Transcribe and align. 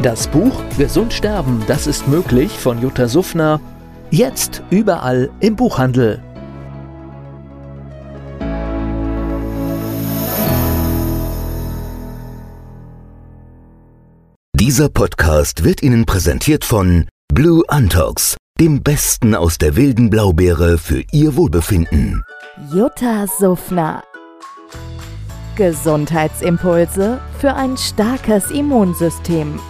Das 0.00 0.26
Buch 0.26 0.62
Gesund 0.78 1.12
sterben, 1.12 1.62
das 1.68 1.86
ist 1.86 2.08
möglich 2.08 2.50
von 2.50 2.80
Jutta 2.80 3.06
Suffner. 3.06 3.60
Jetzt 4.10 4.62
überall 4.70 5.30
im 5.40 5.54
Buchhandel. 5.54 6.20
Dieser 14.58 14.88
Podcast 14.88 15.64
wird 15.64 15.82
Ihnen 15.82 16.06
präsentiert 16.06 16.64
von 16.64 17.06
Blue 17.32 17.62
Antox, 17.68 18.36
dem 18.58 18.82
Besten 18.82 19.34
aus 19.34 19.58
der 19.58 19.76
wilden 19.76 20.10
Blaubeere 20.10 20.78
für 20.78 21.02
Ihr 21.12 21.36
Wohlbefinden. 21.36 22.24
Jutta 22.72 23.26
Suffner. 23.38 24.02
Gesundheitsimpulse 25.56 27.20
für 27.38 27.54
ein 27.54 27.76
starkes 27.76 28.50
Immunsystem 28.50 29.60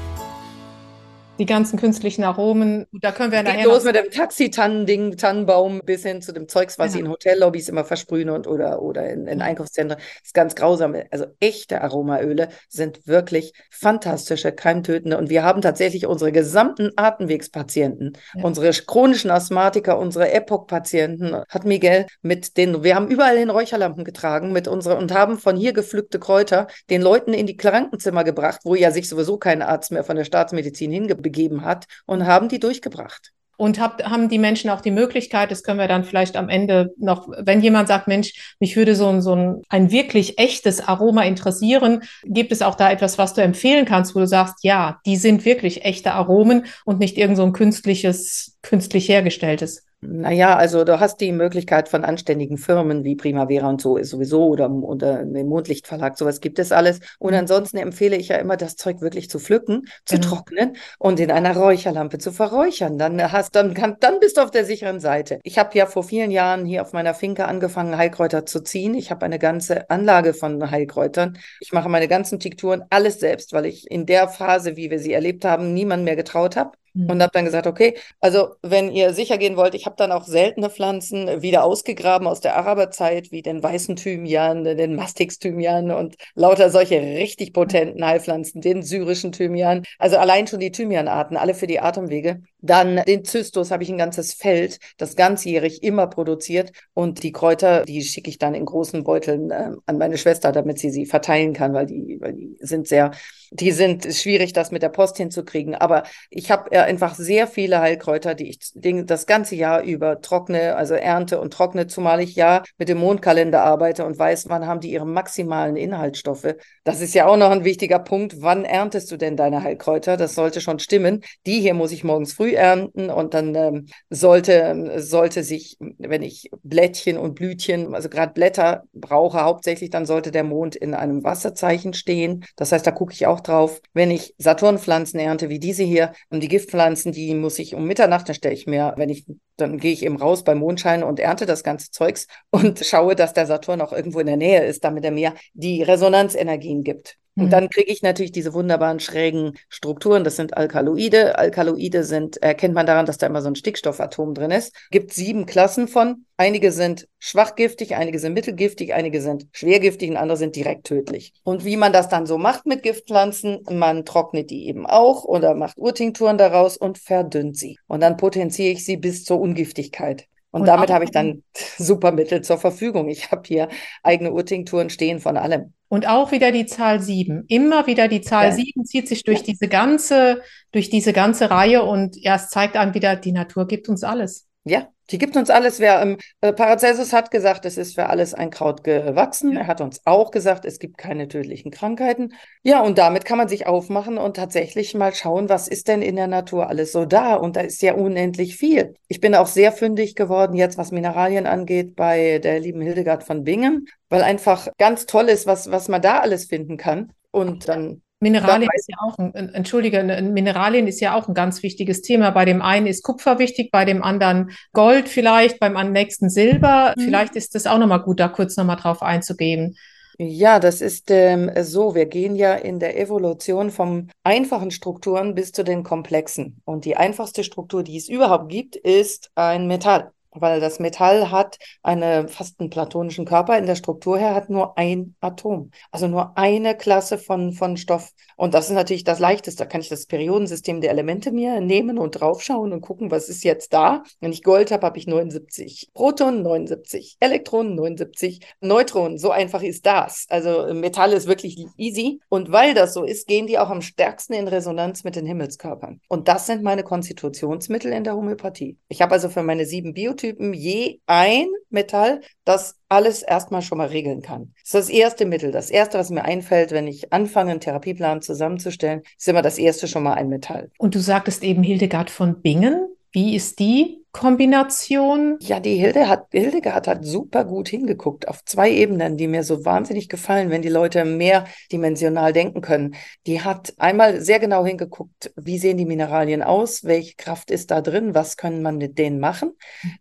die 1.39 1.47
ganzen 1.47 1.79
künstlichen 1.79 2.25
Aromen. 2.25 2.87
Da 2.93 3.11
können 3.11 3.33
wir 3.33 3.43
Geht 3.43 3.55
nachher. 3.55 3.65
los 3.65 3.85
mit 3.85 3.97
dem 3.97 4.11
Taxi-Tannending, 4.11 5.17
Tannenbaum 5.17 5.81
bis 5.85 6.03
hin 6.03 6.21
zu 6.23 6.33
dem 6.33 6.47
Zeugs, 6.47 6.79
was 6.79 6.93
Genau. 6.93 6.95
sie 6.95 7.01
in 7.01 7.09
Hotellobbys 7.11 7.69
immer 7.69 7.85
versprühen 7.85 8.29
und 8.29 8.47
oder, 8.47 8.83
oder 8.83 9.09
in, 9.11 9.27
in 9.27 9.41
Einkaufszentren. 9.43 9.99
Das 9.99 10.27
ist 10.27 10.35
ganz 10.35 10.55
grausam. 10.55 10.95
Also 11.11 11.27
echte 11.41 11.81
Aromaöle 11.81 12.49
sind 12.69 13.07
wirklich 13.07 13.55
fantastische, 13.71 14.53
keimtötende. 14.53 15.17
Und 15.19 15.31
wir 15.31 15.43
haben 15.43 15.63
tatsächlich 15.63 16.07
unsere 16.07 16.33
gesamten 16.33 16.91
Atemwegspatienten, 16.97 18.13
Ja. 18.35 18.45
unsere 18.45 18.71
chronischen 18.71 19.31
Asthmatiker, 19.31 19.99
unsere 19.99 20.31
EPOC-Patienten, 20.33 21.35
hat 21.49 21.65
Miguel 21.65 22.07
mit 22.21 22.57
den, 22.57 22.85
wir 22.85 22.95
haben 22.95 23.09
überall 23.09 23.39
hin 23.39 23.51
Räucherlampen 23.51 24.05
getragen 24.05 24.53
mit 24.53 24.69
unsere 24.69 24.97
und 24.97 25.13
haben 25.13 25.39
von 25.39 25.57
hier 25.57 25.73
gepflückte 25.73 26.19
Kräuter 26.19 26.67
den 26.91 27.01
Leuten 27.03 27.33
in 27.33 27.47
die 27.47 27.57
Krankenzimmer 27.57 28.23
gebracht, 28.23 28.61
wo 28.65 28.75
ja 28.75 28.91
sich 28.91 29.09
sowieso 29.09 29.39
kein 29.39 29.63
Arzt 29.63 29.91
mehr 29.93 30.05
von 30.05 30.17
der 30.17 30.25
Staatsmedizin 30.25 30.93
hingebegeben 31.23 31.65
hat 31.65 31.87
und 32.07 32.27
haben 32.27 32.49
die 32.49 32.61
durchgebracht. 32.61 33.33
Und 33.59 33.79
habt, 33.79 34.05
haben 34.05 34.29
die 34.29 34.39
Menschen 34.39 34.71
auch 34.71 34.81
die 34.81 34.91
Möglichkeit, 34.91 35.51
das 35.51 35.63
können 35.63 35.79
wir 35.79 35.87
dann 35.87 36.05
vielleicht 36.05 36.37
am 36.37 36.49
Ende 36.49 36.91
noch, 36.97 37.29
wenn 37.39 37.61
jemand 37.61 37.87
sagt, 37.87 38.09
Mensch, 38.09 38.57
mich 38.59 38.75
würde 38.77 38.97
so 38.97 39.09
ein, 39.09 39.23
so 39.23 39.37
ein, 39.37 39.63
ein 39.69 39.93
wirklich 39.93 40.39
echtes 40.39 40.81
Aroma 40.81 41.23
interessieren, 41.23 42.01
gibt 42.25 42.51
es 42.51 42.63
auch 42.63 42.75
da 42.75 42.91
etwas, 42.91 43.19
was 43.19 43.35
du 43.35 43.43
empfehlen 43.43 43.85
kannst, 43.85 44.17
wo 44.17 44.21
du 44.21 44.27
sagst, 44.27 44.65
ja, 44.65 44.99
die 45.07 45.17
sind 45.17 45.45
wirklich 45.45 45.85
echte 45.85 46.13
Aromen 46.13 46.65
und 46.85 46.99
nicht 46.99 47.19
irgend 47.19 47.37
so 47.37 47.45
ein 47.45 47.53
künstliches, 47.53 48.59
künstlich 48.63 49.09
hergestelltes. 49.09 49.85
Naja, 50.05 50.57
also 50.57 50.83
du 50.83 50.99
hast 50.99 51.21
die 51.21 51.31
Möglichkeit 51.31 51.89
von 51.89 52.05
anständigen 52.05 52.59
Firmen 52.59 53.05
wie 53.05 53.15
Primavera 53.15 53.69
und 53.69 53.81
so 53.81 53.97
ist 53.97 54.11
sowieso 54.11 54.47
oder, 54.49 54.69
oder 54.69 55.25
dem 55.25 55.47
Mondlichtverlag, 55.47 56.19
sowas 56.19 56.41
gibt 56.41 56.59
es 56.59 56.73
alles. 56.73 56.99
Und 57.21 57.35
Mhm. 57.35 57.39
ansonsten 57.39 57.77
empfehle 57.77 58.17
ich 58.17 58.27
ja 58.27 58.37
immer, 58.39 58.57
das 58.57 58.75
Zeug 58.75 59.01
wirklich 59.01 59.31
zu 59.31 59.39
pflücken, 59.39 59.87
zu 60.05 60.17
Genau. 60.17 60.27
trocknen 60.29 60.77
und 60.99 61.21
in 61.21 61.31
einer 61.31 61.57
Räucherlampe 61.57 62.19
zu 62.19 62.33
verräuchern. 62.33 62.99
Dann 62.99 63.31
hast, 63.31 63.55
dann 63.55 63.75
kann, 63.75 63.97
dann 64.01 64.19
bist 64.19 64.39
du 64.39 64.41
auf 64.43 64.51
der 64.51 64.65
sicheren 64.65 64.99
Seite. 64.99 65.39
Ich 65.45 65.57
habe 65.57 65.79
ja 65.79 65.87
vor 65.87 66.03
vielen 66.03 66.33
Jahren 66.33 66.67
hier 66.67 66.83
auf 66.83 66.93
meiner 66.93 67.15
Finke 67.15 67.45
angefangen, 67.47 67.97
Heilkräuter 67.97 68.45
zu 68.45 68.61
ziehen. 68.61 68.95
Ich 68.95 69.13
habe 69.13 69.25
eine 69.25 69.39
ganze 69.39 69.89
Anlage 69.89 70.35
von 70.35 70.69
Heilkräutern. 70.69 71.39
Ich 71.61 71.71
mache 71.73 71.89
meine 71.89 72.09
ganzen 72.09 72.41
Tinkturen 72.41 72.83
alles 72.91 73.21
selbst, 73.21 73.53
weil 73.53 73.67
ich 73.67 73.89
in 73.89 74.05
der 74.07 74.27
Phase, 74.27 74.75
wie 74.77 74.91
wir 74.91 74.99
sie 74.99 75.13
erlebt 75.13 75.45
haben, 75.45 75.73
niemand 75.75 76.03
mehr 76.03 76.17
getraut 76.17 76.57
habe. 76.57 76.73
Mhm. 76.95 77.11
Und 77.11 77.23
habe 77.23 77.33
dann 77.33 77.45
gesagt, 77.45 77.67
okay, 77.67 77.97
also 78.21 78.55
wenn 78.63 78.91
ihr 78.91 79.15
sicher 79.15 79.39
gehen 79.39 79.57
wollt, 79.57 79.75
ich 79.75 79.87
habe 79.87 79.97
dann 79.97 80.13
auch 80.13 80.25
seltene 80.25 80.71
Pflanzen 80.71 81.43
wieder 81.43 81.65
ausgegraben 81.65 82.27
aus 82.27 82.41
der 82.41 82.57
Araberzeit, 82.57 83.33
wie 83.33 83.43
den 83.43 83.63
weißen 83.63 83.97
Thymian, 83.97 84.65
den 84.65 84.95
Mastix-Thymian 84.95 85.91
und 85.91 86.17
lauter 86.35 86.71
solche 86.71 87.01
richtig 87.01 87.53
potenten 87.53 88.05
Heilpflanzen, 88.05 88.61
den 88.61 88.83
syrischen 88.83 89.33
Thymian. 89.33 89.85
Also 89.99 90.19
allein 90.19 90.47
schon 90.47 90.61
die 90.61 90.73
Thymianarten, 90.73 91.37
alle 91.37 91.55
für 91.55 91.67
die 91.67 91.81
Atemwege. 91.81 92.43
Dann 92.63 93.03
den 93.07 93.25
Zystus 93.25 93.71
habe 93.71 93.83
ich 93.83 93.91
ein 93.91 93.99
ganzes 93.99 94.35
Feld, 94.35 94.79
das 94.97 95.17
ganzjährig 95.17 95.83
immer 95.83 96.07
produziert. 96.07 96.73
Und 96.95 97.23
die 97.23 97.33
Kräuter, 97.33 97.85
die 97.85 98.03
schicke 98.03 98.31
ich 98.31 98.39
dann 98.39 98.55
in 98.55 98.65
großen 98.65 99.03
Beuteln 99.05 99.51
äh, 99.51 99.71
an 99.85 99.99
meine 99.99 100.17
Schwester, 100.17 100.53
damit 100.53 100.79
sie 100.79 100.91
sie 100.91 101.05
verteilen 101.05 101.53
kann, 101.53 101.75
weil 101.75 101.87
die, 101.87 102.19
weil 102.21 102.35
die 102.35 102.57
sind 102.61 102.87
sehr, 102.87 103.11
die 103.51 103.73
sind 103.73 104.05
schwierig, 104.15 104.53
das 104.53 104.71
mit 104.71 104.83
der 104.83 104.89
Post 104.89 105.17
hinzukriegen. 105.17 105.75
Aber 105.75 106.05
ich 106.31 106.51
habe 106.51 106.71
äh, 106.71 106.79
einfach 106.79 107.15
sehr 107.17 107.47
viele 107.49 107.81
Heilkräuter, 107.81 108.35
die 108.35 108.51
ich 108.51 108.59
das 109.07 109.27
ganze 109.27 109.57
Jahr 109.57 109.83
über 109.83 110.21
trockne, 110.21 110.77
also 110.77 110.95
ernte 110.95 111.41
und 111.41 111.53
trockne, 111.53 111.89
zumal 111.89 112.21
ich 112.21 112.37
ja 112.37 112.63
mit 112.79 112.89
dem 112.89 112.99
Mondkalender 112.99 113.63
arbeite 113.63 114.05
und 114.05 114.19
weiß, 114.19 114.49
wann 114.49 114.67
haben 114.67 114.81
die 114.81 114.93
ihre 114.93 115.07
maximalen 115.07 115.77
Inhaltsstoffe. 115.77 116.55
Das 116.85 117.01
ist 117.01 117.15
ja 117.15 117.27
auch 117.27 117.37
noch 117.37 117.51
ein 117.51 117.65
wichtiger 117.65 117.99
Punkt. 117.99 118.41
Wann 118.41 118.65
erntest 118.65 119.11
du 119.11 119.17
denn 119.17 119.37
deine 119.37 119.63
Heilkräuter? 119.63 120.17
Das 120.17 120.35
sollte 120.35 120.61
schon 120.61 120.79
stimmen. 120.79 121.23
Die 121.47 121.61
hier 121.61 121.75
muss 121.75 121.93
ich 121.93 122.05
morgens 122.05 122.33
früh 122.33 122.52
ernten 122.55 123.11
und 123.11 123.35
dann 123.35 123.55
ähm, 123.55 123.87
sollte, 124.11 124.93
sollte 124.97 125.43
sich, 125.43 125.77
wenn 125.81 126.23
ich 126.23 126.51
Blättchen 126.63 127.19
und 127.19 127.35
Blütchen, 127.35 127.95
also 127.95 128.09
gerade 128.09 128.33
Blätter 128.33 128.85
brauche 128.93 129.43
hauptsächlich, 129.43 129.91
dann 129.91 130.07
sollte 130.07 130.31
der 130.31 130.45
Mond 130.45 130.77
in 130.77 130.95
einem 130.95 131.25
Wasserzeichen 131.25 131.95
stehen. 131.95 132.45
Das 132.57 132.73
heißt, 132.73 132.87
da 132.87 132.91
gucke 132.91 133.13
ich 133.13 133.27
auch 133.27 133.41
drauf. 133.41 133.81
Wenn 133.93 134.11
ich 134.11 134.35
Saturnpflanzen 134.39 135.21
ernte, 135.21 135.49
wie 135.49 135.59
diese 135.59 135.83
hier, 135.83 136.13
und 136.31 136.43
die 136.43 136.49
Giftpflanzen, 136.49 137.13
die 137.13 137.35
muss 137.35 137.59
ich 137.59 137.75
um 137.75 137.85
Mitternacht, 137.87 138.29
dann 138.29 138.35
stelle 138.35 138.55
ich 138.55 138.67
mir, 138.67 138.95
wenn 138.97 139.09
ich, 139.09 139.27
dann 139.57 139.79
gehe 139.79 139.93
ich 139.93 140.05
eben 140.05 140.17
raus 140.17 140.45
bei 140.45 140.55
Mondschein 140.55 141.03
und 141.03 141.21
ernte 141.21 141.47
das 141.47 141.63
ganze 141.63 141.91
Zeugs 141.91 142.27
und 142.51 142.79
schaue, 142.85 143.15
dass 143.15 143.33
der 143.33 143.47
Saturn 143.47 143.81
auch 143.81 143.93
irgendwo 143.93 144.21
in 144.21 144.27
der 144.27 144.37
Nähe 144.37 144.65
ist, 144.65 144.85
damit 144.85 145.05
er 145.05 145.11
mir 145.11 145.35
die 145.55 145.83
Resonanzenergien 145.83 146.85
gibt. 146.85 147.19
Und 147.39 147.47
Mhm. 147.47 147.51
dann 147.51 147.71
kriege 147.71 147.91
ich 147.91 148.03
natürlich 148.03 148.33
diese 148.33 148.53
wunderbaren 148.53 149.01
schrägen 149.01 149.57
Strukturen. 149.69 150.23
Das 150.23 150.37
sind 150.37 150.57
Alkaloide. 150.57 151.39
Alkaloide 151.39 152.05
sind, 152.05 152.37
erkennt 152.43 152.75
man 152.75 152.87
daran, 152.87 153.07
dass 153.07 153.19
da 153.19 153.27
immer 153.27 153.41
so 153.43 153.49
ein 153.49 153.57
Stickstoffatom 153.57 154.35
drin 154.35 154.51
ist. 154.51 154.75
Gibt 154.91 155.13
sieben 155.15 155.47
Klassen 155.47 155.89
von. 155.89 156.27
Einige 156.37 156.73
sind 156.73 157.09
schwachgiftig, 157.19 157.95
einige 157.97 158.19
sind 158.19 158.35
mittelgiftig, 158.35 158.93
einige 158.95 159.21
sind 159.23 159.47
schwergiftig 159.53 160.11
und 160.11 160.17
andere 160.19 160.37
sind 160.37 160.57
direkt 160.57 160.85
tödlich. 160.85 161.33
Und 161.43 161.65
wie 161.65 161.77
man 161.77 161.93
das 161.93 162.09
dann 162.09 162.27
so 162.27 162.37
macht 162.37 162.67
mit 162.67 162.83
Giftpflanzen, 162.83 163.61
man 163.71 164.05
trocknet 164.05 164.51
die 164.51 164.67
eben 164.67 164.87
auch 164.87 165.25
oder 165.25 165.55
macht 165.55 165.79
Urtinkturen 165.79 166.37
daraus 166.39 166.77
und 166.77 166.99
verdünnt 166.99 167.57
sie. 167.57 167.79
Und 167.87 168.01
dann 168.01 168.17
potenziere 168.17 168.73
ich 168.73 168.85
sie 168.85 168.97
bis 168.97 169.25
zur 169.25 169.41
Ungiftigkeit. 169.41 170.27
Und, 170.53 170.61
Und 170.61 170.67
damit 170.67 170.91
habe 170.91 171.05
ich 171.05 171.11
dann 171.11 171.43
super 171.79 172.13
Mittel 172.13 172.43
zur 172.43 172.59
Verfügung. 172.59 173.09
Ich 173.09 173.33
habe 173.33 173.43
hier 173.47 173.69
eigene 174.03 174.33
Urtinkturen 174.33 174.91
stehen 174.91 175.19
von 175.19 175.37
allem. 175.37 175.73
Und 175.89 176.07
auch 176.09 176.31
wieder 176.31 176.53
die 176.53 176.67
Zahl 176.67 177.01
sieben. 177.01 177.45
Immer 177.49 177.87
wieder 177.87 178.07
die 178.09 178.21
Zahl 178.21 178.47
Ja. 178.47 178.53
sieben 178.53 178.85
zieht 178.85 179.09
sich 179.09 179.25
durch 179.25 179.41
Ja. 179.41 179.45
diese 179.47 179.69
ganze, 179.69 180.43
durch 180.71 180.89
diese 180.91 181.13
ganze 181.13 181.51
Reihe 181.51 181.83
und 181.83 182.17
ja, 182.17 182.37
es 182.37 182.49
zeigt 182.49 182.77
einem 182.77 182.95
wieder, 182.95 183.17
die 183.17 183.33
Natur 183.33 183.67
gibt 183.67 183.89
uns 183.89 184.05
alles. 184.05 184.47
Ja, 184.65 184.89
die 185.13 185.19
gibt 185.19 185.37
uns 185.37 185.51
alles. 185.51 185.79
Wer, 185.79 186.01
ähm, 186.03 186.17
äh, 186.41 186.53
Paracelsus 186.53 187.13
hat 187.13 187.31
gesagt, 187.31 187.67
es 187.67 187.77
ist 187.77 187.95
für 187.95 188.07
alles 188.07 188.35
ein 188.35 188.51
Kraut 188.51 188.83
gewachsen. 188.83 189.57
Er 189.57 189.67
hat 189.67 189.81
uns 189.81 190.01
auch 190.07 190.31
gesagt, 190.31 190.65
es 190.65 190.79
gibt 190.79 190.99
keine 190.99 191.29
tödlichen 191.29 191.71
Krankheiten. 191.71 192.35
Ja, 192.63 192.81
und 192.81 192.99
damit 192.99 193.25
kann 193.25 193.39
man 193.39 193.49
sich 193.49 193.67
aufmachen 193.67 194.19
und 194.19 194.37
tatsächlich 194.37 194.95
mal 194.95 195.15
schauen, 195.15 195.49
was 195.49 195.69
ist 195.69 195.89
denn 195.89 196.03
in 196.03 196.17
der 196.17 196.27
Natur 196.27 196.69
alles 196.69 196.93
so 196.93 197.05
da? 197.05 197.35
Und 197.35 197.57
da 197.57 197.61
ist 197.61 197.83
ja 197.83 197.95
unendlich 197.95 198.57
viel. 198.57 198.95
Ich 199.09 199.21
bin 199.21 199.35
auch 199.35 199.47
sehr 199.47 199.71
fündig 199.73 200.17
geworden 200.17 200.57
jetzt, 200.57 200.79
was 200.79 200.91
Mineralien 200.91 201.47
angeht, 201.47 201.95
bei 201.95 202.39
der 202.39 202.59
lieben 202.59 202.81
Hildegard 202.81 203.23
von 203.23 203.45
Bingen, 203.45 203.87
weil 204.09 204.23
einfach 204.23 204.69
ganz 204.79 205.07
toll 205.07 205.29
ist, 205.29 205.47
was, 205.47 205.71
was 205.71 205.89
man 205.89 206.01
da 206.01 206.21
alles 206.21 206.47
finden 206.47 206.79
kann. 206.79 207.13
Und 207.31 207.69
dann 207.69 208.03
Mineralien 208.23 208.71
ist 208.75 208.89
ja 208.89 208.97
auch 209.01 209.19
ein, 209.19 209.35
entschuldige, 209.35 210.03
Mineralien 210.03 210.87
ist 210.87 211.01
ja 211.01 211.17
auch 211.17 211.27
ein 211.27 211.35
ganz 211.35 211.63
wichtiges 211.63 212.03
Thema. 212.03 212.31
Bei 212.31 212.45
dem 212.45 212.63
einen 212.63 212.87
ist 212.87 213.03
Kupfer 213.03 213.41
wichtig, 213.41 213.71
bei 213.73 213.85
dem 213.85 214.03
anderen 214.03 214.53
Gold 214.73 215.09
vielleicht, 215.09 215.59
beim 215.59 215.93
nächsten 215.93 216.31
Silber. 216.31 216.95
Mhm. 216.97 217.03
Vielleicht 217.03 217.35
ist 217.35 217.57
es 217.57 217.67
auch 217.67 217.79
nochmal 217.79 218.03
gut, 218.03 218.21
da 218.21 218.29
kurz 218.29 218.57
nochmal 218.57 218.77
drauf 218.77 219.03
einzugehen. 219.03 219.77
Ja, 220.19 220.61
das 220.61 220.81
ist 220.81 221.11
ähm, 221.11 221.51
so. 221.63 221.97
Wir 221.97 222.07
gehen 222.07 222.37
ja 222.37 222.55
in 222.55 222.79
der 222.79 222.99
Evolution 223.01 223.71
vom 223.71 224.09
einfachen 224.23 224.71
Strukturen 224.71 225.35
bis 225.35 225.51
zu 225.51 225.65
den 225.65 225.83
komplexen. 225.83 226.61
Und 226.65 226.85
die 226.85 226.97
einfachste 226.97 227.43
Struktur, 227.43 227.83
die 227.83 227.97
es 227.97 228.09
überhaupt 228.09 228.49
gibt, 228.49 228.77
ist 228.77 229.31
ein 229.35 229.67
Metall. 229.67 230.13
Weil 230.35 230.61
das 230.61 230.79
Metall 230.79 231.31
hat 231.31 231.59
eine 231.83 232.29
fast 232.29 232.61
einen 232.61 232.71
platonischen 232.71 233.25
Körper 233.25 233.59
in 233.59 233.67
der 233.67 233.75
Struktur 233.75 234.19
her, 234.19 234.35
hat 234.35 234.51
nur 234.51 234.77
ein 234.79 235.15
Atom. 235.21 235.71
Also 235.91 236.09
nur 236.09 236.37
eine 236.37 236.77
Klasse 236.77 237.19
von, 237.19 237.53
von 237.53 237.77
Stoff. 237.77 238.13
Und 238.37 238.55
das 238.55 238.67
ist 238.69 238.75
natürlich 238.75 239.05
das 239.05 239.19
Leichteste. 239.19 239.65
Da 239.65 239.69
kann 239.69 239.81
ich 239.81 239.89
das 239.89 240.07
Periodensystem 240.07 240.81
der 240.81 240.91
Elemente 240.91 241.33
mir 241.33 241.61
nehmen 241.61 241.99
und 241.99 242.21
draufschauen 242.21 242.73
und 242.73 242.81
gucken, 242.81 243.11
was 243.11 243.29
ist 243.29 243.45
jetzt 243.45 243.73
da. 243.73 244.03
Wenn 244.21 244.33
ich 244.33 244.43
Gold 244.43 244.71
habe, 244.71 244.87
habe 244.87 244.99
ich 244.99 245.07
79 245.07 245.91
Protonen, 245.95 246.43
79 246.43 247.17
Elektronen, 247.21 247.75
79 247.75 248.41
Neutronen. 248.61 249.19
So 249.19 249.31
einfach 249.31 249.63
ist 249.63 249.87
das. 249.87 250.27
Also 250.29 250.73
Metall 250.75 251.13
ist 251.13 251.27
wirklich 251.27 251.67
easy. 251.77 252.21
Und 252.29 252.51
weil 252.51 252.75
das 252.75 252.95
so 252.95 253.05
ist, 253.05 253.27
gehen 253.27 253.47
die 253.47 253.59
auch 253.59 253.71
am 253.71 253.83
stärksten 253.83 254.33
in 254.33 254.49
Resonanz 254.49 255.05
mit 255.05 255.17
den 255.17 255.27
Himmelskörpern. 255.27 256.01
Und 256.09 256.29
das 256.29 256.47
sind 256.47 256.63
meine 256.63 256.83
Konstitutionsmittel 256.83 257.93
in 257.93 258.05
der 258.05 258.17
Homöopathie. 258.17 258.79
Ich 258.89 259.03
habe 259.03 259.13
also 259.13 259.29
für 259.29 259.43
meine 259.43 259.67
sieben 259.67 259.95
Biotypen 260.23 260.55
je 260.55 261.01
ein 261.07 261.47
Metall, 261.71 262.21
das 262.45 262.77
alles 262.89 263.23
erstmal 263.23 263.63
schon 263.63 263.79
mal 263.79 263.89
regeln 263.89 264.23
kann. 264.23 264.53
Das 264.61 264.67
ist 264.67 264.75
das 264.75 264.89
erste 264.91 265.27
Mittel. 265.27 265.51
Das 265.51 265.71
erste, 265.71 265.99
was 265.99 266.11
mir 266.11 266.25
einfällt, 266.25 266.71
wenn 266.71 266.87
ich 266.87 267.13
anfange, 267.13 267.53
einen 267.53 267.61
Therapieplan 267.61 268.23
zusammenzustellen, 268.23 269.03
ist 269.19 269.29
immer 269.29 269.43
das 269.43 269.59
erste 269.59 269.89
schon 269.89 270.03
mal 270.03 270.15
ein 270.15 270.29
Metall. 270.29 270.71
Und 270.79 270.95
du 270.95 271.01
sagtest 271.01 271.43
eben 271.43 271.63
Hildegard 271.63 272.11
von 272.11 272.41
Bingen. 272.41 272.89
Wie 273.11 273.35
ist 273.35 273.59
die 273.59 274.02
Kombination? 274.13 275.39
Ja, 275.41 275.59
die 275.59 275.77
Hilde 275.77 276.07
hat, 276.07 276.27
Hildegard 276.33 276.87
hat 276.87 277.05
super 277.05 277.47
gut 277.47 277.69
hingeguckt 277.69 278.29
auf 278.29 278.45
zwei 278.45 278.71
Ebenen, 278.71 279.17
die 279.17 279.27
mir 279.27 279.43
so 279.43 279.65
wahnsinnig 279.65 280.11
gefallen, 280.11 280.51
wenn 280.51 280.61
die 280.61 280.69
Leute 280.69 281.07
mehrdimensional 281.07 282.35
denken 282.35 282.61
können. 282.61 282.95
Die 283.27 283.41
hat 283.41 283.73
einmal 283.79 284.21
sehr 284.21 284.39
genau 284.39 284.67
hingeguckt, 284.67 285.33
wie 285.37 285.59
sehen 285.59 285.79
die 285.79 285.87
Mineralien 285.87 286.43
aus, 286.43 286.85
welche 286.85 287.17
Kraft 287.17 287.51
ist 287.51 287.71
da 287.71 287.81
drin, 287.81 288.15
was 288.15 288.37
können 288.37 288.61
man 288.61 288.77
mit 288.77 288.99
denen 288.99 289.19
machen. 289.19 289.53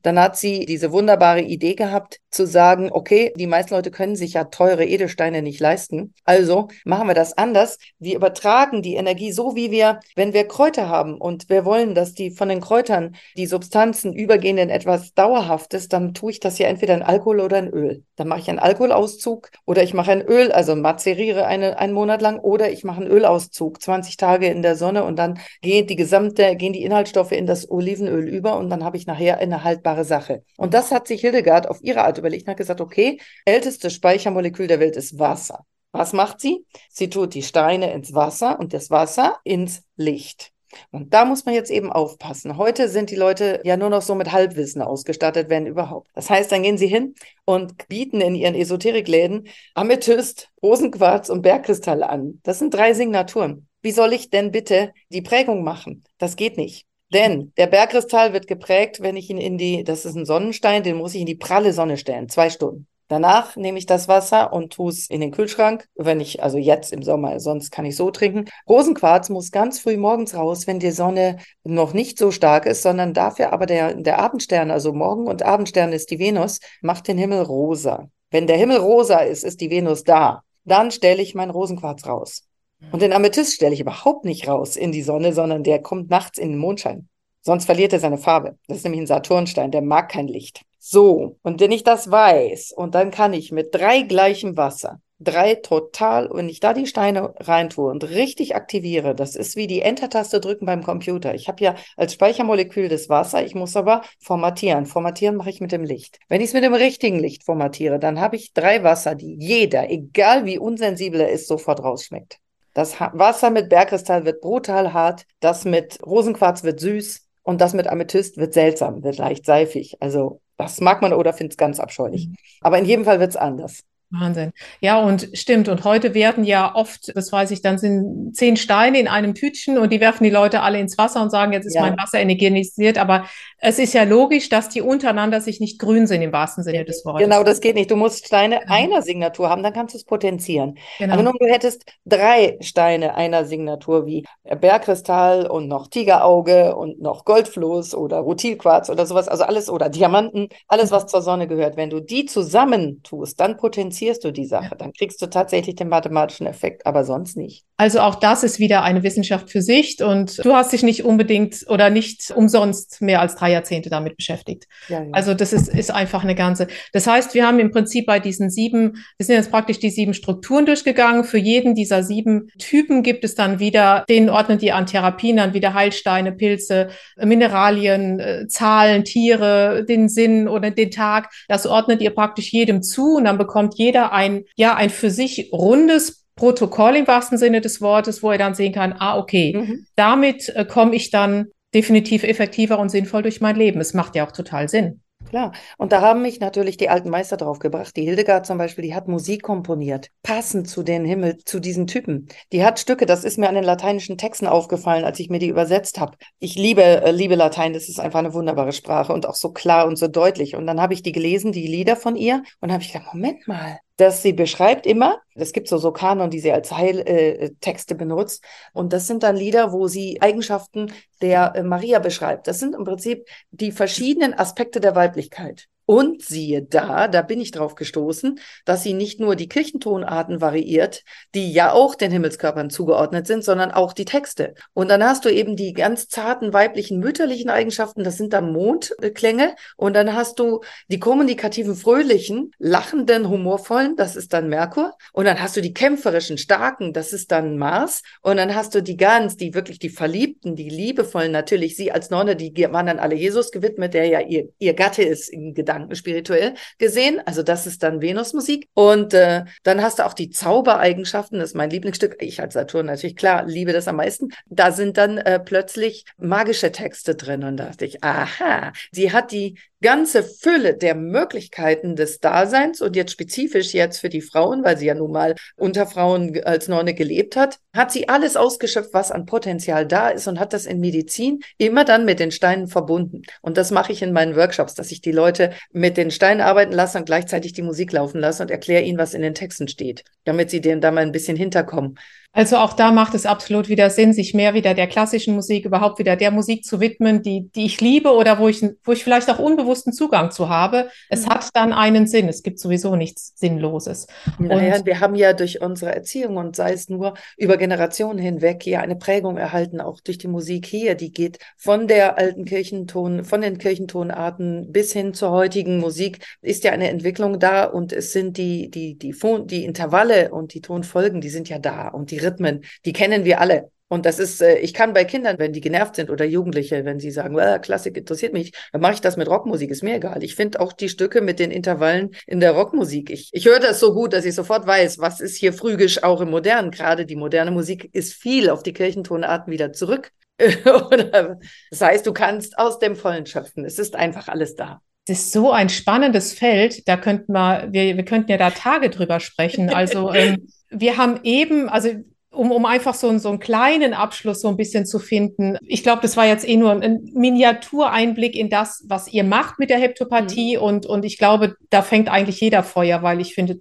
Dann 0.02 0.20
hat 0.20 0.36
sie 0.36 0.66
diese 0.66 0.92
wunderbare 0.92 1.42
Idee 1.42 1.76
gehabt, 1.76 2.20
zu 2.32 2.46
sagen, 2.46 2.90
okay, 2.92 3.34
die 3.36 3.48
meisten 3.48 3.74
Leute 3.74 3.92
können 3.92 4.16
sich 4.16 4.34
ja 4.34 4.46
teure 4.46 4.86
Edelsteine 4.86 5.42
nicht 5.42 5.60
leisten. 5.60 6.14
Also 6.24 6.68
machen 6.86 7.08
wir 7.08 7.14
das 7.14 7.38
anders. 7.38 7.78
Wir 8.00 8.16
übertragen 8.16 8.82
die 8.82 8.96
Energie 8.96 9.32
so, 9.32 9.56
wie 9.56 9.72
wir, 9.72 10.00
wenn 10.16 10.34
wir 10.34 10.48
Kräuter 10.48 10.90
haben 10.90 11.20
und 11.20 11.50
wir 11.50 11.66
wollen, 11.66 11.94
dass 11.94 12.14
die 12.14 12.32
von 12.32 12.50
den 12.50 12.62
Kräutern 12.62 13.16
die 13.36 13.48
Substanz 13.48 14.01
Substanzen 14.02 14.14
übergehen 14.14 14.58
in 14.58 14.70
etwas 14.70 15.14
Dauerhaftes, 15.14 15.88
dann 15.88 16.14
tue 16.14 16.32
ich 16.32 16.40
das 16.40 16.58
ja 16.58 16.68
entweder 16.68 16.96
in 16.96 17.04
Alkohol 17.04 17.40
oder 17.40 17.60
in 17.60 17.70
Öl. 17.70 18.04
Dann 18.16 18.28
mache 18.28 18.40
ich 18.40 18.50
einen 18.50 18.60
Alkoholauszug 18.60 19.52
oder 19.66 19.84
ich 19.84 19.94
mache 19.94 20.12
ein 20.12 20.22
Öl, 20.22 20.52
also 20.52 20.76
mazeriere 20.76 21.46
eine, 21.46 21.78
einen 21.78 21.94
Monat 21.94 22.22
lang 22.22 22.40
oder 22.40 22.72
ich 22.72 22.84
mache 22.84 23.02
einen 23.02 23.12
Ölauszug, 23.12 23.82
20 23.82 24.18
Tage 24.18 24.48
in 24.48 24.62
der 24.62 24.76
Sonne 24.76 25.04
und 25.04 25.18
dann 25.18 25.40
geht 25.62 25.90
die 25.90 25.96
gesamte, 25.96 26.56
gehen 26.56 26.74
die 26.74 26.84
Inhaltsstoffe 26.84 27.32
in 27.32 27.46
das 27.46 27.70
Olivenöl 27.70 28.28
über 28.28 28.58
und 28.58 28.70
dann 28.70 28.84
habe 28.84 28.98
ich 28.98 29.06
nachher 29.06 29.38
eine 29.40 29.64
haltbare 29.64 30.06
Sache. 30.06 30.44
Und 30.58 30.74
das 30.74 30.92
hat 30.92 31.08
sich 31.08 31.22
Hildegard 31.22 31.68
auf 31.68 31.80
ihre 31.82 32.04
Art 32.04 32.18
überlegt 32.18 32.48
und 32.48 32.52
hat 32.52 32.58
gesagt, 32.58 32.82
okay, 32.82 33.20
ältestes 33.46 33.94
Speichermolekül 33.94 34.68
der 34.68 34.80
Welt 34.80 34.96
ist 34.96 35.20
Wasser. 35.20 35.66
Was 35.92 36.14
macht 36.14 36.40
sie? 36.40 36.66
Sie 36.90 37.10
tut 37.10 37.34
die 37.34 37.44
Steine 37.44 37.94
ins 37.94 38.14
Wasser 38.14 38.60
und 38.60 38.74
das 38.74 38.90
Wasser 38.90 39.38
ins 39.44 39.84
Licht. 39.98 40.54
Und 40.92 41.14
da 41.14 41.26
muss 41.26 41.46
man 41.46 41.56
jetzt 41.56 41.72
eben 41.72 41.92
aufpassen. 41.92 42.58
Heute 42.58 42.90
sind 42.90 43.10
die 43.10 43.16
Leute 43.16 43.62
ja 43.64 43.78
nur 43.78 43.90
noch 43.90 44.02
so 44.02 44.16
mit 44.16 44.32
Halbwissen 44.32 44.82
ausgestattet, 44.82 45.50
wenn 45.50 45.68
überhaupt. 45.68 46.10
Das 46.14 46.30
heißt, 46.30 46.52
dann 46.52 46.64
gehen 46.64 46.78
sie 46.78 46.88
hin 46.88 47.16
und 47.46 47.88
bieten 47.88 48.22
in 48.22 48.36
ihren 48.36 48.56
Esoterikläden 48.56 49.48
Amethyst, 49.74 50.50
Rosenquarz 50.62 51.30
und 51.30 51.42
Bergkristall 51.42 52.04
an. 52.04 52.40
Das 52.44 52.60
sind 52.60 52.74
drei 52.74 52.94
Signaturen. 52.94 53.68
Wie 53.82 53.92
soll 53.92 54.14
ich 54.14 54.30
denn 54.30 54.52
bitte 54.52 54.94
die 55.10 55.22
Prägung 55.22 55.64
machen? 55.64 56.04
Das 56.18 56.36
geht 56.36 56.58
nicht. 56.58 56.86
Denn 57.14 57.52
der 57.58 57.68
Bergkristall 57.68 58.32
wird 58.32 58.48
geprägt, 58.48 59.02
wenn 59.02 59.18
ich 59.18 59.30
ihn 59.30 59.38
in 59.38 59.58
die, 59.58 59.84
das 59.84 60.06
ist 60.06 60.16
ein 60.16 60.26
Sonnenstein, 60.26 60.84
den 60.84 60.98
muss 60.98 61.14
ich 61.14 61.22
in 61.22 61.26
die 61.26 61.36
pralle 61.36 61.74
Sonne 61.74 61.98
stellen, 61.98 62.30
zwei 62.30 62.50
Stunden. 62.50 62.88
Danach 63.12 63.58
nehme 63.58 63.78
ich 63.78 63.86
das 63.86 64.08
Wasser 64.08 64.54
und 64.54 64.72
tue 64.72 64.90
es 64.90 65.10
in 65.10 65.20
den 65.20 65.32
Kühlschrank, 65.32 65.86
wenn 65.96 66.22
ich, 66.22 66.42
also 66.42 66.58
jetzt 66.58 66.94
im 66.94 67.04
Sommer, 67.04 67.42
sonst 67.42 67.70
kann 67.70 67.84
ich 67.84 67.98
so 67.98 68.10
trinken. 68.10 68.46
Rosenquarz 68.70 69.28
muss 69.28 69.52
ganz 69.52 69.82
früh 69.82 69.98
morgens 69.98 70.34
raus, 70.34 70.66
wenn 70.66 70.80
die 70.80 70.92
Sonne 70.92 71.36
noch 71.66 71.92
nicht 71.92 72.18
so 72.18 72.32
stark 72.32 72.66
ist, 72.66 72.84
sondern 72.84 73.14
dafür 73.14 73.52
aber 73.52 73.66
der, 73.66 73.96
der 73.96 74.20
Abendstern, 74.20 74.72
also 74.72 74.94
Morgen- 74.94 75.28
und 75.28 75.44
Abendstern 75.44 75.92
ist 75.92 76.10
die 76.10 76.20
Venus, 76.20 76.62
macht 76.82 77.10
den 77.10 77.18
Himmel 77.18 77.42
rosa. 77.42 78.08
Wenn 78.30 78.48
der 78.48 78.56
Himmel 78.56 78.78
rosa 78.78 79.18
ist, 79.18 79.44
ist 79.44 79.60
die 79.60 79.70
Venus 79.70 80.06
da. 80.06 80.44
Dann 80.64 80.90
stelle 80.90 81.22
ich 81.22 81.36
meinen 81.36 81.52
Rosenquarz 81.52 82.06
raus. 82.06 82.48
Und 82.94 83.02
den 83.02 83.12
Amethyst 83.12 83.56
stelle 83.56 83.74
ich 83.74 83.82
überhaupt 83.82 84.24
nicht 84.24 84.48
raus 84.48 84.78
in 84.78 84.94
die 84.94 85.04
Sonne, 85.04 85.34
sondern 85.34 85.64
der 85.64 85.82
kommt 85.82 86.10
nachts 86.10 86.38
in 86.38 86.52
den 86.52 86.60
Mondschein. 86.60 87.10
Sonst 87.42 87.66
verliert 87.66 87.92
er 87.92 88.00
seine 88.00 88.18
Farbe. 88.18 88.58
Das 88.68 88.78
ist 88.78 88.84
nämlich 88.86 89.02
ein 89.02 89.08
Saturnstein, 89.08 89.72
der 89.72 89.82
mag 89.82 90.08
kein 90.08 90.30
Licht. 90.30 90.62
So, 90.84 91.38
und 91.44 91.62
wenn 91.62 91.72
ich 91.72 91.84
das 91.84 92.10
weiß, 92.10 92.74
und 92.76 92.96
dann 92.96 93.12
kann 93.12 93.34
ich 93.34 93.52
mit 93.52 93.76
drei 93.76 94.02
gleichem 94.02 94.58
Wasser, 94.58 95.00
drei 95.20 95.54
total, 95.54 96.28
wenn 96.34 96.50
ich 96.50 96.60
da 96.60 96.74
die 96.74 96.88
Steine 96.88 97.36
reintue 97.40 97.92
und 97.92 98.04
richtig 98.10 98.56
aktiviere, 98.56 99.14
das 99.14 99.36
ist 99.36 99.56
wie 99.56 99.68
die 99.68 99.82
Enter-Taste 99.82 100.40
drücken 100.40 100.66
beim 100.66 100.82
Computer. 100.82 101.36
Ich 101.36 101.48
habe 101.48 101.64
ja 101.64 101.76
als 101.98 102.14
Speichermolekül 102.14 102.90
das 102.90 103.10
Wasser, 103.10 103.46
ich 103.46 103.54
muss 103.54 103.76
aber 103.76 104.02
formatieren. 104.20 104.88
Formatieren 104.88 105.36
mache 105.36 105.52
ich 105.52 105.62
mit 105.62 105.72
dem 105.72 105.84
Licht. 105.84 106.18
Wenn 106.30 106.42
ich 106.42 106.48
es 106.48 106.54
mit 106.56 106.64
dem 106.64 106.74
richtigen 106.74 107.20
Licht 107.20 107.44
formatiere, 107.44 108.00
dann 108.00 108.20
habe 108.20 108.36
ich 108.36 108.52
drei 108.52 108.84
Wasser, 108.84 109.14
die 109.14 109.38
jeder, 109.40 109.92
egal 109.92 110.46
wie 110.46 110.58
unsensibel 110.58 111.22
er 111.22 111.30
ist, 111.30 111.48
sofort 111.48 111.84
rausschmeckt. 111.84 112.40
Das 112.74 113.00
Wasser 113.00 113.52
mit 113.52 113.70
Bergkristall 113.70 114.26
wird 114.26 114.42
brutal 114.42 114.94
hart, 114.94 115.26
das 115.42 115.64
mit 115.64 116.00
Rosenquarz 116.04 116.64
wird 116.64 116.80
süß, 116.80 117.28
und 117.44 117.62
das 117.62 117.74
mit 117.74 117.88
Amethyst 117.88 118.38
wird 118.38 118.54
seltsam, 118.54 119.04
wird 119.04 119.18
leicht 119.18 119.46
seifig. 119.46 119.98
Also 120.00 120.42
das 120.62 120.82
mag 120.82 121.02
man 121.02 121.14
oder 121.14 121.34
findet 121.34 121.54
es 121.54 121.58
ganz 121.58 121.80
abscheulich. 121.80 122.28
Mhm. 122.28 122.36
Aber 122.62 122.78
in 122.78 122.86
jedem 122.86 123.06
Fall 123.06 123.20
wird 123.20 123.32
es 123.32 123.38
anders. 123.38 123.84
Wahnsinn. 124.12 124.52
Ja, 124.82 125.00
und 125.00 125.30
stimmt. 125.34 125.70
Und 125.70 125.86
heute 125.86 126.14
werden 126.14 126.44
ja 126.44 126.76
oft, 126.76 127.16
das 127.16 127.32
weiß 127.32 127.52
ich, 127.52 127.62
dann 127.62 127.78
sind 127.78 128.36
zehn 128.36 128.58
Steine 128.58 129.00
in 129.00 129.08
einem 129.08 129.36
Tütchen 129.36 129.78
und 129.78 129.94
die 129.94 130.02
werfen 130.02 130.26
die 130.26 130.30
Leute 130.30 130.62
alle 130.62 130.80
ins 130.80 130.98
Wasser 130.98 131.22
und 131.22 131.30
sagen, 131.30 131.54
jetzt 131.54 131.66
ist 131.66 131.76
ja. 131.76 131.82
mein 131.82 131.98
Wasser 131.98 132.20
energisiert. 132.20 132.98
Aber 132.98 133.26
es 133.58 133.80
ist 133.80 133.94
ja 133.94 134.04
logisch, 134.04 134.50
dass 134.50 134.68
die 134.68 134.82
untereinander 134.82 135.40
sich 135.40 135.62
nicht 135.62 135.80
grün 135.80 136.08
sind 136.08 136.22
im 136.22 136.34
wahrsten 136.34 136.64
Sinne 136.64 136.84
des 136.84 137.06
Wortes. 137.06 137.24
Genau, 137.24 137.44
das 137.44 137.62
geht 137.62 137.76
nicht. 137.76 137.90
Du 137.90 137.96
musst 137.96 138.26
Steine 138.26 138.56
ja. 138.56 138.62
einer 138.68 139.02
Signatur 139.02 139.50
haben, 139.50 139.64
dann 139.64 139.72
kannst 139.74 139.94
du 139.94 139.98
es 139.98 140.04
potenzieren. 140.04 140.78
Genau. 141.00 141.14
Aber 141.14 141.24
nun, 141.24 141.34
du 141.40 141.46
hättest 141.48 141.86
drei 142.06 142.58
Steine 142.60 143.16
einer 143.16 143.46
Signatur 143.46 144.06
wie 144.06 144.26
Bergkristall 144.44 145.48
und 145.48 145.70
noch 145.70 145.88
Tigerauge 145.88 146.76
und 146.76 147.02
noch 147.02 147.24
Goldfloß 147.24 147.96
oder 147.96 148.18
Rutilquarz 148.18 148.90
oder 148.90 149.06
sowas, 149.06 149.30
also 149.30 149.46
alles 149.46 149.70
oder 149.70 149.88
Diamanten, 149.88 150.50
alles, 150.68 150.92
was 150.92 151.08
zur 151.08 151.22
Sonne 151.22 151.48
gehört. 151.48 151.78
Wenn 151.78 151.90
du 151.90 152.02
die 152.02 152.26
zusammentust, 152.26 153.40
dann 153.40 153.56
potenzierst 153.56 154.01
differenzierst 154.02 154.24
du 154.24 154.32
die 154.32 154.46
Sache. 154.46 154.72
Ja. 154.72 154.76
Dann 154.76 154.94
kriegst 154.94 155.22
du 155.22 155.28
tatsächlich 155.28 155.76
den 155.76 155.90
mathematischen 155.90 156.48
Effekt, 156.48 156.86
aber 156.86 157.04
sonst 157.04 157.38
nicht. 157.38 157.66
Also 157.82 158.00
auch 158.00 158.16
das 158.16 158.44
ist 158.44 158.60
wieder 158.60 158.84
eine 158.84 159.04
Wissenschaft 159.04 159.50
für 159.50 159.62
sich 159.62 160.02
und 160.04 160.44
du 160.44 160.54
hast 160.54 160.74
dich 160.74 160.84
nicht 160.84 161.06
unbedingt 161.06 161.66
oder 161.68 161.90
nicht 161.90 162.32
umsonst 162.36 163.02
mehr 163.02 163.22
als 163.22 163.36
drei 163.36 163.52
Jahrzehnte 163.52 163.90
damit 163.90 164.18
beschäftigt. 164.18 164.68
Ja, 164.88 165.04
ja. 165.04 165.10
Also 165.12 165.34
das 165.34 165.54
ist, 165.54 165.68
ist 165.68 165.92
einfach 165.92 166.24
eine 166.24 166.36
ganze. 166.36 166.68
Das 166.94 167.08
heißt, 167.08 167.34
wir 167.34 167.46
haben 167.46 167.60
im 167.60 167.72
Prinzip 167.72 168.06
bei 168.06 168.20
diesen 168.20 168.50
sieben, 168.50 169.04
wir 169.18 169.26
sind 169.26 169.36
jetzt 169.36 169.52
praktisch 169.52 169.80
die 169.80 169.90
sieben 169.90 170.14
Strukturen 170.14 170.66
durchgegangen. 170.66 171.24
Für 171.24 171.38
jeden 171.38 171.76
dieser 171.76 172.04
sieben 172.04 172.50
Typen 172.58 173.04
gibt 173.04 173.24
es 173.24 173.36
dann 173.36 173.60
wieder, 173.60 174.06
den 174.10 174.30
ordnen 174.30 174.58
die 174.58 174.72
an 174.72 174.86
Therapien 174.86 175.38
dann 175.38 175.54
wieder 175.54 175.74
Heilsteine, 175.74 176.32
Pilze, 176.32 176.90
Mineralien, 177.18 178.20
äh, 178.20 178.48
Zahlen, 178.48 179.04
Tiere, 179.04 179.86
den 179.88 180.10
Sinn 180.10 180.48
oder 180.48 180.72
den 180.72 180.92
Tag. 180.92 181.32
Das 181.48 181.66
ordnet 181.66 182.02
ihr 182.02 182.12
praktisch 182.12 182.52
jedem 182.52 182.84
zu 182.84 183.16
und 183.16 183.26
dann 183.26 183.38
bekommt 183.38 183.76
jeder 183.76 183.92
jeder 183.92 184.14
ein, 184.14 184.46
ja, 184.56 184.76
ein 184.76 184.90
für 184.90 185.10
sich 185.10 185.50
rundes 185.52 186.26
Protokoll 186.36 186.96
im 186.96 187.08
wahrsten 187.08 187.38
Sinne 187.38 187.62
des 187.62 187.82
Wortes, 187.82 188.24
wo 188.24 188.32
er 188.32 188.38
dann 188.38 188.56
sehen 188.56 188.74
kann, 188.74 188.94
ah, 188.98 189.18
okay, 189.18 189.54
mhm. 189.56 189.86
damit 189.96 190.50
äh, 190.50 190.66
komme 190.66 190.96
ich 190.96 191.12
dann 191.12 191.48
definitiv 191.74 192.24
effektiver 192.24 192.80
und 192.80 192.90
sinnvoll 192.90 193.24
durch 193.24 193.42
mein 193.42 193.56
Leben. 193.56 193.80
Es 193.80 193.94
macht 193.94 194.16
ja 194.16 194.28
auch 194.28 194.32
total 194.32 194.68
Sinn. 194.70 195.02
Klar. 195.30 195.54
Und 195.78 195.92
da 195.92 196.02
haben 196.02 196.22
mich 196.22 196.40
natürlich 196.40 196.78
die 196.78 196.90
alten 196.90 197.10
Meister 197.10 197.38
drauf 197.38 197.60
gebracht. 197.60 197.96
Die 197.96 198.04
Hildegard 198.04 198.46
zum 198.46 198.58
Beispiel, 198.58 198.84
die 198.84 198.96
hat 198.96 199.08
Musik 199.08 199.44
komponiert, 199.44 200.10
passend 200.24 200.68
zu 200.68 200.84
den 200.84 201.06
Himmel, 201.06 201.38
zu 201.46 201.60
diesen 201.60 201.88
Typen. 201.88 202.28
Die 202.52 202.64
hat 202.66 202.80
Stücke, 202.80 203.06
das 203.06 203.24
ist 203.24 203.38
mir 203.38 203.48
an 203.48 203.56
den 203.56 203.64
lateinischen 203.64 204.18
Texten 204.18 204.48
aufgefallen, 204.48 205.06
als 205.06 205.20
ich 205.20 205.30
mir 205.30 205.40
die 205.40 205.48
übersetzt 205.48 206.00
habe. 206.00 206.18
Ich 206.40 206.56
liebe, 206.56 206.84
äh, 206.84 207.12
liebe 207.12 207.36
Latein, 207.36 207.74
das 207.74 207.88
ist 207.88 208.00
einfach 208.00 208.20
eine 208.20 208.34
wunderbare 208.34 208.74
Sprache 208.74 209.14
und 209.14 209.26
auch 209.26 209.36
so 209.36 209.52
klar 209.52 209.88
und 209.88 209.96
so 209.96 210.08
deutlich. 210.08 210.56
Und 210.56 210.68
dann 210.68 210.82
habe 210.82 210.94
ich 210.94 211.04
die 211.04 211.12
gelesen, 211.12 211.52
die 211.52 211.68
Lieder 211.68 211.96
von 211.96 212.16
ihr, 212.16 212.44
und 212.60 212.72
habe 212.72 212.84
ich 212.84 212.92
gedacht, 212.92 213.14
Moment 213.14 213.48
mal, 213.48 213.80
dass 214.02 214.24
sie 214.24 214.34
beschreibt 214.34 214.88
immer, 214.88 215.22
es 215.36 215.54
gibt 215.54 215.68
so 215.68 215.78
so 215.78 215.92
Kanon, 215.92 216.32
die 216.32 216.40
sie 216.40 216.52
als 216.52 216.72
Heiltexte 216.72 217.94
äh, 217.94 217.98
benutzt. 217.98 218.44
Und 218.74 218.94
das 218.94 219.06
sind 219.06 219.22
dann 219.22 219.36
Lieder, 219.36 219.72
wo 219.72 219.88
sie 219.88 220.20
Eigenschaften 220.20 220.92
der 221.22 221.56
äh, 221.56 221.62
Maria 221.62 222.00
beschreibt. 222.00 222.48
Das 222.48 222.58
sind 222.58 222.74
im 222.74 222.84
Prinzip 222.84 223.28
die 223.52 223.72
verschiedenen 223.72 224.34
Aspekte 224.34 224.80
der 224.80 224.96
Weiblichkeit. 224.96 225.68
Und 225.92 226.22
siehe 226.22 226.62
da, 226.62 227.10
da 227.10 227.22
bin 227.22 227.42
ich 227.42 227.52
drauf 227.52 227.76
gestoßen, 227.76 228.40
dass 228.64 228.82
sie 228.82 228.94
nicht 228.94 229.20
nur 229.20 229.36
die 229.36 229.50
Kirchentonarten 229.50 230.40
variiert, 230.40 231.04
die 231.36 231.52
ja 231.52 231.74
auch 231.74 231.96
den 231.96 232.14
Himmelskörpern 232.14 232.70
zugeordnet 232.70 233.28
sind, 233.28 233.44
sondern 233.44 233.72
auch 233.72 233.92
die 233.92 234.06
Texte. 234.06 234.54
Und 234.72 234.90
dann 234.90 235.04
hast 235.04 235.26
du 235.26 235.30
eben 235.30 235.58
die 235.58 235.74
ganz 235.74 236.08
zarten 236.08 236.54
weiblichen 236.54 237.00
mütterlichen 237.00 237.50
Eigenschaften, 237.50 238.06
das 238.06 238.16
sind 238.16 238.32
dann 238.32 238.54
Mondklänge. 238.54 239.54
Und 239.76 239.94
dann 239.94 240.16
hast 240.16 240.40
du 240.40 240.62
die 240.88 240.98
kommunikativen, 240.98 241.76
fröhlichen, 241.76 242.54
lachenden, 242.58 243.28
humorvollen, 243.28 243.98
das 243.98 244.16
ist 244.16 244.32
dann 244.32 244.48
Merkur. 244.48 244.94
Und 245.12 245.26
dann 245.26 245.42
hast 245.42 245.58
du 245.58 245.62
die 245.62 245.74
kämpferischen, 245.74 246.38
starken, 246.38 246.94
das 246.94 247.12
ist 247.12 247.34
dann 247.34 247.58
Mars. 247.58 248.02
Und 248.22 248.38
dann 248.38 248.56
hast 248.56 248.76
du 248.76 248.82
die 248.82 248.96
ganz, 248.96 249.36
die 249.36 249.54
wirklich 249.54 249.78
die 249.78 249.90
Verliebten, 249.90 250.56
die 250.56 250.70
liebevollen, 250.70 251.34
natürlich 251.34 251.76
sie 251.76 251.92
als 251.92 252.12
Nonne, 252.12 252.38
die 252.38 252.56
waren 252.72 252.86
dann 252.86 253.00
alle 253.00 253.16
Jesus 253.16 253.52
gewidmet, 253.52 253.94
der 253.94 254.06
ja 254.06 254.22
ihr, 254.22 254.48
ihr 254.58 254.74
Gatte 254.74 255.04
ist 255.04 255.28
in 255.28 255.54
Gedanken 255.54 255.81
spirituell 255.94 256.54
gesehen. 256.78 257.22
Also 257.26 257.44
das 257.44 257.68
ist 257.68 257.84
dann 257.84 258.02
Venusmusik. 258.02 258.70
Und 258.74 259.14
äh, 259.14 259.46
dann 259.64 259.82
hast 259.82 260.00
du 260.00 260.06
auch 260.06 260.14
die 260.14 260.30
Zaubereigenschaften, 260.30 261.40
das 261.40 261.50
ist 261.52 261.56
mein 261.56 261.70
Lieblingsstück. 261.70 262.16
Ich 262.20 262.42
als 262.42 262.54
Saturn 262.54 262.86
natürlich 262.86 263.16
klar 263.16 263.46
liebe 263.46 263.74
das 263.74 263.88
am 263.88 263.98
meisten. 263.98 264.30
Da 264.48 264.72
sind 264.72 264.98
dann 264.98 265.18
äh, 265.18 265.40
plötzlich 265.40 266.06
magische 266.18 266.72
Texte 266.72 267.16
drin 267.16 267.44
und 267.44 267.58
da 267.58 267.66
dachte 267.66 267.86
ich, 267.86 268.04
aha, 268.04 268.74
sie 268.92 269.12
hat 269.12 269.32
die 269.32 269.58
ganze 269.82 270.24
Fülle 270.24 270.76
der 270.76 270.96
Möglichkeiten 270.96 271.96
des 271.96 272.20
Daseins 272.20 272.82
und 272.82 272.96
jetzt 272.96 273.12
spezifisch 273.12 273.74
jetzt 273.74 274.00
für 274.00 274.10
die 274.10 274.22
Frauen, 274.22 274.64
weil 274.64 274.78
sie 274.78 274.86
ja 274.86 274.94
nun 274.94 275.12
mal 275.12 275.36
unter 275.58 275.88
Frauen 275.88 276.40
als 276.44 276.68
Nonne 276.68 276.94
gelebt 276.94 277.36
hat, 277.36 277.60
hat 277.74 277.92
sie 277.92 278.08
alles 278.08 278.38
ausgeschöpft, 278.38 278.94
was 278.94 279.12
an 279.12 279.26
Potenzial 279.26 279.88
da 279.88 280.10
ist 280.10 280.28
und 280.28 280.40
hat 280.40 280.54
das 280.54 280.66
in 280.66 280.80
Medizin 280.80 281.42
immer 281.58 281.84
dann 281.84 282.06
mit 282.06 282.20
den 282.20 282.32
Steinen 282.32 282.68
verbunden. 282.68 283.24
Und 283.42 283.58
das 283.58 283.72
mache 283.72 283.92
ich 283.92 284.02
in 284.02 284.14
meinen 284.14 284.36
Workshops, 284.36 284.76
dass 284.76 284.92
ich 284.92 285.02
die 285.02 285.12
Leute 285.12 285.52
mit 285.72 285.98
den 285.98 286.12
Steinen 286.12 286.42
arbeiten 286.42 286.74
lasse 286.74 286.98
und 286.98 287.06
gleichzeitig 287.06 287.54
die 287.54 287.62
Musik 287.62 287.92
laufen 287.92 288.20
lasse 288.20 288.44
und 288.44 288.52
erkläre 288.52 288.84
ihnen, 288.84 288.98
was 288.98 289.14
in 289.14 289.22
den 289.22 289.34
Texten 289.34 289.68
steht, 289.68 290.04
damit 290.24 290.50
sie 290.50 290.62
denen 290.62 290.82
da 290.82 290.92
mal 290.92 291.02
ein 291.02 291.12
bisschen 291.12 291.38
hinterkommen. 291.38 291.98
Also 292.34 292.58
auch 292.58 292.74
da 292.74 292.92
macht 292.92 293.14
es 293.14 293.26
absolut 293.26 293.68
wieder 293.68 293.90
Sinn, 293.90 294.14
sich 294.14 294.34
mehr 294.34 294.54
wieder 294.54 294.74
der 294.74 294.88
klassischen 294.88 295.36
Musik, 295.36 295.66
überhaupt 295.66 296.00
wieder 296.00 296.16
der 296.16 296.32
Musik 296.32 296.64
zu 296.64 296.80
widmen, 296.80 297.22
die, 297.22 297.50
die 297.54 297.66
ich 297.66 297.82
liebe 297.82 298.14
oder 298.14 298.40
wo 298.40 298.48
ich, 298.48 298.64
wo 298.86 298.94
ich 298.94 299.04
vielleicht 299.04 299.30
auch 299.30 299.38
unbewussten 299.38 299.92
Zugang 299.92 300.32
zu 300.32 300.48
habe. 300.48 300.90
Es 301.10 301.26
mhm. 301.26 301.30
hat 301.32 301.50
dann 301.54 301.74
einen 301.74 302.08
Sinn. 302.08 302.30
Es 302.30 302.42
gibt 302.42 302.60
sowieso 302.60 302.96
nichts 302.96 303.34
Sinnloses. 303.36 304.08
Naja, 304.40 304.78
und 304.78 304.86
wir 304.86 305.02
haben 305.02 305.16
ja 305.16 305.34
durch 305.34 305.62
unsere 305.62 305.94
Erziehung 305.94 306.38
und 306.38 306.56
sei 306.56 306.72
es 306.72 306.88
nur 306.88 307.16
über 307.36 307.58
Generationen 307.58 308.20
hinweg 308.20 308.66
ja 308.66 308.80
eine 308.80 308.96
Prägung 308.96 309.36
erhalten, 309.36 309.82
auch 309.82 310.00
durch 310.00 310.18
die 310.18 310.30
Musik 310.30 310.66
hier. 310.66 310.96
Die 310.96 311.12
geht 311.12 311.38
von 311.58 311.90
der 311.90 312.18
alten 312.18 312.46
Kirchenton, 312.46 313.26
von 313.26 313.42
den 313.42 313.58
Kirchentonarten 313.58 314.72
bis 314.72 314.94
hin 314.94 315.14
zur 315.14 315.32
heutigen 315.32 315.80
Musik 315.80 316.20
ist 316.42 316.64
ja 316.64 316.72
eine 316.72 316.90
Entwicklung 316.90 317.40
da 317.40 317.66
und 317.66 317.92
es 317.92 318.14
sind 318.14 318.38
die, 318.38 318.72
die, 318.72 318.98
die, 318.98 319.14
die 319.46 319.66
Intervalle 319.66 320.32
und 320.32 320.54
die 320.54 320.62
Tonfolgen, 320.62 321.20
die 321.20 321.30
sind 321.30 321.50
ja 321.50 321.60
da 321.60 321.90
und 321.90 322.12
die 322.12 322.21
Rhythmen, 322.24 322.64
die 322.86 322.94
kennen 322.94 323.26
wir 323.26 323.42
alle. 323.42 323.72
Und 323.92 324.06
das 324.06 324.20
ist, 324.20 324.42
äh, 324.42 324.58
ich 324.60 324.74
kann 324.74 324.94
bei 324.94 325.04
Kindern, 325.04 325.38
wenn 325.38 325.52
die 325.52 325.60
genervt 325.60 325.98
sind 325.98 326.10
oder 326.10 326.24
Jugendliche, 326.24 326.86
wenn 326.86 327.02
sie 327.02 327.12
sagen, 327.12 327.36
well, 327.36 327.60
Klassik 327.60 327.98
interessiert 327.98 328.32
mich, 328.32 328.54
dann 328.72 328.80
mache 328.80 328.94
ich 328.94 329.02
das 329.02 329.18
mit 329.18 329.28
Rockmusik, 329.28 329.70
ist 329.70 329.84
mir 329.84 329.96
egal. 329.96 330.24
Ich 330.24 330.36
finde 330.36 330.62
auch 330.62 330.72
die 330.72 330.88
Stücke 330.88 331.20
mit 331.20 331.40
den 331.40 331.52
Intervallen 331.52 332.12
in 332.26 332.40
der 332.40 332.54
Rockmusik. 332.54 333.10
Ich, 333.10 333.30
ich 333.34 333.46
höre 333.46 333.60
das 333.60 333.82
so 333.82 333.94
gut, 333.94 334.14
dass 334.14 334.24
ich 334.24 334.34
sofort 334.34 334.66
weiß, 334.66 335.00
was 335.00 335.20
ist 335.20 335.36
hier 335.36 335.52
phrygisch 335.52 336.04
auch 336.04 336.22
im 336.22 336.30
Modernen. 336.30 336.72
Gerade 336.72 337.06
die 337.06 337.18
moderne 337.18 337.52
Musik 337.52 337.90
ist 337.92 338.14
viel 338.14 338.50
auf 338.50 338.64
die 338.64 338.72
Kirchentonarten 338.72 339.52
wieder 339.52 339.74
zurück. 339.74 340.12
das 340.40 341.82
heißt, 341.82 342.08
du 342.08 342.14
kannst 342.14 342.58
aus 342.58 342.80
dem 342.80 342.96
Vollen 342.96 343.26
schöpfen. 343.26 343.66
Es 343.66 343.78
ist 343.78 343.98
einfach 343.98 344.30
alles 344.30 344.56
da. 344.56 344.80
Es 345.06 345.20
ist 345.20 345.32
so 345.34 345.52
ein 345.52 345.68
spannendes 345.68 346.32
Feld, 346.32 346.88
da 346.88 346.96
könnten 346.96 347.34
wir, 347.34 347.68
wir, 347.72 347.98
wir 347.98 348.06
könnten 348.06 348.32
ja 348.32 348.38
da 348.38 348.52
Tage 348.52 348.90
drüber 348.90 349.20
sprechen. 349.20 349.70
Also 349.70 350.14
ähm, 350.14 350.48
wir 350.70 350.96
haben 350.96 351.20
eben, 351.24 351.68
also 351.68 351.90
um, 352.32 352.52
um 352.52 352.66
einfach 352.66 352.94
so, 352.94 353.16
so 353.18 353.30
einen 353.30 353.40
kleinen 353.40 353.94
Abschluss 353.94 354.42
so 354.42 354.48
ein 354.48 354.58
bisschen 354.58 354.86
zu 354.86 355.00
finden. 355.00 355.58
Ich 355.62 355.84
glaube, 355.84 356.02
das 356.02 356.16
war 356.18 356.26
jetzt 356.26 356.48
eh 356.48 356.56
nur 356.56 356.72
ein 356.72 357.10
Miniatureinblick 357.14 358.36
in 358.36 358.50
das, 358.50 358.84
was 358.88 359.10
ihr 359.10 359.24
macht 359.24 359.60
mit 359.60 359.70
der 359.70 359.80
Heptopathie. 359.80 360.58
Mhm. 360.58 360.64
Und, 360.64 360.86
und 360.86 361.06
ich 361.06 361.18
glaube, 361.18 361.56
da 361.70 361.82
fängt 361.82 362.10
eigentlich 362.10 362.40
jeder 362.40 362.64
Feuer, 362.64 363.04
weil 363.04 363.20
ich 363.20 363.36
finde, 363.36 363.60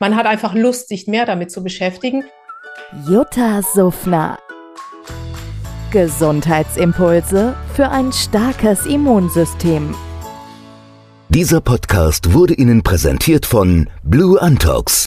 man 0.00 0.16
hat 0.16 0.26
einfach 0.26 0.54
Lust, 0.54 0.88
sich 0.88 1.06
mehr 1.06 1.26
damit 1.26 1.50
zu 1.50 1.62
beschäftigen. 1.62 2.24
Jutta 3.08 3.62
Suffner. 3.62 4.38
Gesundheitsimpulse 5.90 7.56
für 7.74 7.88
ein 7.88 8.12
starkes 8.12 8.84
Immunsystem. 8.84 9.94
Dieser 11.30 11.60
Podcast 11.60 12.34
wurde 12.34 12.54
Ihnen 12.54 12.82
präsentiert 12.82 13.46
von 13.46 13.88
Blue 14.02 14.40
Antox 14.40 15.06